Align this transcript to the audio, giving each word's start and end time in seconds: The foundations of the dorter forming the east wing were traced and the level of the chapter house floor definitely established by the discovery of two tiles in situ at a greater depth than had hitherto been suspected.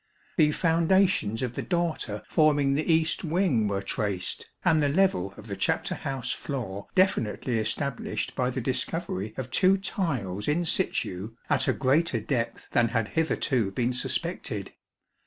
The 0.37 0.51
foundations 0.51 1.43
of 1.43 1.53
the 1.53 1.61
dorter 1.61 2.23
forming 2.27 2.73
the 2.73 2.91
east 2.91 3.23
wing 3.23 3.67
were 3.67 3.83
traced 3.83 4.49
and 4.65 4.81
the 4.81 4.89
level 4.89 5.35
of 5.37 5.45
the 5.45 5.55
chapter 5.55 5.93
house 5.93 6.31
floor 6.31 6.87
definitely 6.95 7.59
established 7.59 8.33
by 8.35 8.49
the 8.49 8.61
discovery 8.61 9.35
of 9.37 9.51
two 9.51 9.77
tiles 9.77 10.47
in 10.47 10.65
situ 10.65 11.35
at 11.51 11.67
a 11.67 11.73
greater 11.73 12.19
depth 12.19 12.69
than 12.71 12.87
had 12.87 13.09
hitherto 13.09 13.69
been 13.69 13.93
suspected. 13.93 14.71